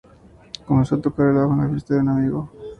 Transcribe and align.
Comenzó 0.65 0.95
a 0.95 1.01
tocar 1.01 1.27
el 1.27 1.35
bajo 1.35 1.53
en 1.53 1.59
la 1.61 1.69
fiesta 1.69 1.93
de 1.93 1.99
un 1.99 2.09
amigo. 2.09 2.49